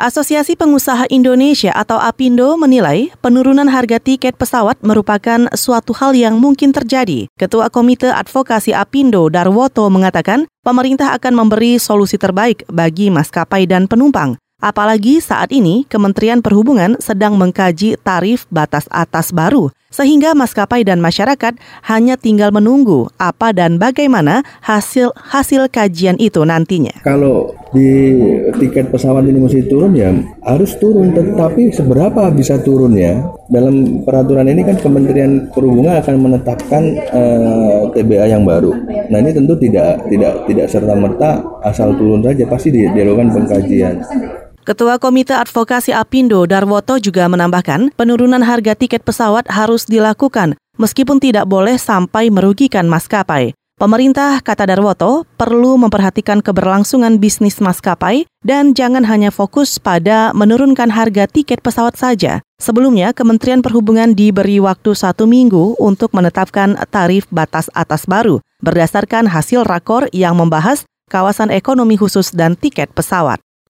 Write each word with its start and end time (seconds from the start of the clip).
Asosiasi 0.00 0.56
Pengusaha 0.56 1.04
Indonesia 1.12 1.76
atau 1.76 2.00
APindo 2.00 2.56
menilai 2.56 3.12
penurunan 3.20 3.68
harga 3.68 4.00
tiket 4.00 4.32
pesawat 4.32 4.80
merupakan 4.80 5.44
suatu 5.52 5.92
hal 5.92 6.16
yang 6.16 6.40
mungkin 6.40 6.72
terjadi. 6.72 7.28
Ketua 7.36 7.68
Komite 7.68 8.08
Advokasi 8.08 8.72
APindo 8.72 9.28
Darwoto 9.28 9.84
mengatakan 9.92 10.48
pemerintah 10.64 11.12
akan 11.12 11.44
memberi 11.44 11.76
solusi 11.76 12.16
terbaik 12.16 12.64
bagi 12.72 13.12
maskapai 13.12 13.68
dan 13.68 13.84
penumpang. 13.84 14.40
Apalagi 14.64 15.20
saat 15.20 15.52
ini 15.52 15.84
Kementerian 15.84 16.40
Perhubungan 16.40 16.96
sedang 16.96 17.36
mengkaji 17.36 18.00
tarif 18.00 18.48
batas 18.48 18.88
atas 18.88 19.36
baru, 19.36 19.68
sehingga 19.92 20.32
maskapai 20.32 20.80
dan 20.80 21.04
masyarakat 21.04 21.60
hanya 21.84 22.16
tinggal 22.16 22.48
menunggu 22.56 23.12
apa 23.20 23.52
dan 23.52 23.76
bagaimana 23.76 24.48
hasil 24.64 25.12
hasil 25.12 25.68
kajian 25.68 26.16
itu 26.16 26.40
nantinya. 26.44 26.96
Kalau 27.04 27.59
di 27.70 28.18
tiket 28.58 28.90
pesawat 28.90 29.22
ini 29.26 29.38
mesti 29.38 29.66
turun 29.70 29.94
ya 29.94 30.10
harus 30.42 30.74
turun, 30.78 31.14
tetapi 31.14 31.70
seberapa 31.70 32.30
bisa 32.34 32.58
turunnya? 32.62 33.22
Dalam 33.50 34.06
peraturan 34.06 34.46
ini 34.46 34.62
kan 34.62 34.78
Kementerian 34.78 35.50
Perhubungan 35.50 35.98
akan 35.98 36.14
menetapkan 36.18 36.82
eh, 36.98 37.80
TBA 37.94 38.30
yang 38.30 38.46
baru. 38.46 38.70
Nah 39.10 39.18
ini 39.18 39.30
tentu 39.34 39.58
tidak 39.58 40.06
tidak 40.10 40.46
tidak 40.46 40.66
serta 40.70 40.94
merta 40.94 41.30
asal 41.66 41.94
turun 41.94 42.22
saja, 42.22 42.46
pasti 42.46 42.74
dilakukan 42.74 43.34
pengkajian. 43.34 44.02
Ketua 44.60 45.00
Komite 45.02 45.34
Advokasi 45.34 45.90
Apindo 45.90 46.44
Darwoto 46.46 47.00
juga 47.00 47.26
menambahkan, 47.26 47.96
penurunan 47.96 48.44
harga 48.44 48.76
tiket 48.76 49.02
pesawat 49.02 49.48
harus 49.50 49.88
dilakukan 49.88 50.54
meskipun 50.80 51.20
tidak 51.20 51.44
boleh 51.44 51.76
sampai 51.76 52.32
merugikan 52.32 52.88
maskapai. 52.88 53.52
Pemerintah, 53.80 54.44
kata 54.44 54.68
Darwoto, 54.68 55.24
perlu 55.40 55.80
memperhatikan 55.80 56.44
keberlangsungan 56.44 57.16
bisnis 57.16 57.64
maskapai 57.64 58.28
dan 58.44 58.76
jangan 58.76 59.08
hanya 59.08 59.32
fokus 59.32 59.80
pada 59.80 60.36
menurunkan 60.36 60.92
harga 60.92 61.24
tiket 61.24 61.64
pesawat 61.64 61.96
saja. 61.96 62.44
Sebelumnya, 62.60 63.16
Kementerian 63.16 63.64
Perhubungan 63.64 64.12
diberi 64.12 64.60
waktu 64.60 64.92
satu 64.92 65.24
minggu 65.24 65.80
untuk 65.80 66.12
menetapkan 66.12 66.76
tarif 66.92 67.24
batas 67.32 67.72
atas 67.72 68.04
baru 68.04 68.44
berdasarkan 68.60 69.24
hasil 69.24 69.64
rakor 69.64 70.12
yang 70.12 70.36
membahas 70.36 70.84
kawasan 71.08 71.48
ekonomi 71.48 71.96
khusus 71.96 72.36
dan 72.36 72.60
tiket 72.60 72.92
pesawat. 72.92 73.40